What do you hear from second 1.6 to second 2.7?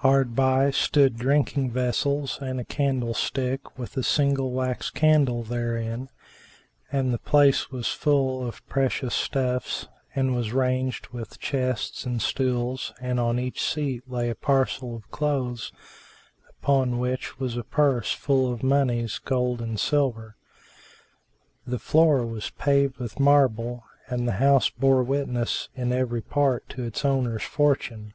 vessels and a